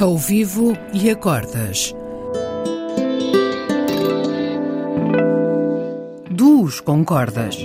ao 0.00 0.16
vivo 0.16 0.72
e 0.94 1.10
a 1.10 1.14
cordas. 1.14 1.92
Duos 6.30 6.80
com 6.80 7.04
cordas. 7.04 7.56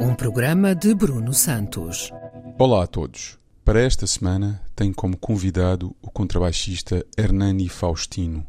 Um 0.00 0.12
programa 0.16 0.74
de 0.74 0.92
Bruno 0.92 1.32
Santos. 1.32 2.10
Olá 2.58 2.82
a 2.82 2.86
todos. 2.88 3.38
Para 3.64 3.80
esta 3.80 4.08
semana 4.08 4.60
tenho 4.74 4.92
como 4.92 5.16
convidado 5.16 5.94
o 6.02 6.10
contrabaixista 6.10 7.06
Hernani 7.16 7.68
Faustino, 7.68 8.44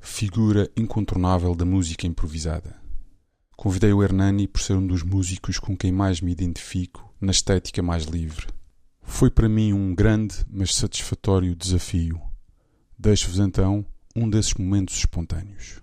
figura 0.00 0.70
incontornável 0.74 1.54
da 1.54 1.66
música 1.66 2.06
improvisada. 2.06 2.76
Convidei 3.58 3.92
o 3.92 4.02
Hernani 4.02 4.48
por 4.48 4.62
ser 4.62 4.72
um 4.72 4.86
dos 4.86 5.02
músicos 5.02 5.58
com 5.58 5.76
quem 5.76 5.92
mais 5.92 6.22
me 6.22 6.32
identifico 6.32 7.12
na 7.20 7.30
estética 7.30 7.82
mais 7.82 8.04
livre. 8.04 8.57
Foi 9.08 9.30
para 9.30 9.48
mim 9.48 9.72
um 9.72 9.92
grande, 9.94 10.36
mas 10.48 10.76
satisfatório 10.76 11.56
desafio. 11.56 12.20
Deixo-vos 12.96 13.40
então 13.40 13.84
um 14.14 14.30
desses 14.30 14.54
momentos 14.54 14.96
espontâneos. 14.96 15.82